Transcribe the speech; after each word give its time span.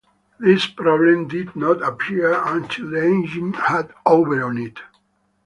This 0.39 0.65
problem 0.65 1.27
did 1.27 1.55
not 1.55 1.83
appear 1.83 2.33
until 2.43 2.89
the 2.89 3.03
engine 3.05 3.53
had 3.53 3.93
over 4.03 4.43
on 4.43 4.57
it. 4.57 4.79